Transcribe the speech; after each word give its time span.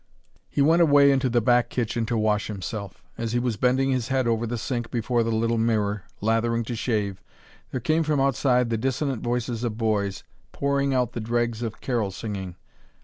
He 0.49 0.63
went 0.63 0.81
away 0.81 1.11
into 1.11 1.29
the 1.29 1.41
back 1.41 1.69
kitchen 1.69 2.07
to 2.07 2.17
wash 2.17 2.47
himself. 2.47 3.03
As 3.19 3.33
he 3.33 3.37
was 3.39 3.55
bending 3.55 3.91
his 3.91 4.07
head 4.07 4.25
over 4.27 4.47
the 4.47 4.57
sink 4.57 4.89
before 4.89 5.21
the 5.21 5.29
little 5.29 5.59
mirror, 5.59 6.05
lathering 6.21 6.63
to 6.63 6.75
shave, 6.75 7.21
there 7.69 7.79
came 7.79 8.01
from 8.01 8.19
outside 8.19 8.71
the 8.71 8.77
dissonant 8.79 9.21
voices 9.21 9.63
of 9.63 9.77
boys, 9.77 10.23
pouring 10.53 10.91
out 10.91 11.11
the 11.13 11.19
dregs 11.21 11.61
of 11.61 11.81
carol 11.81 12.09
singing. 12.09 12.55